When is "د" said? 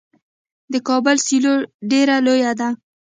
0.73-0.75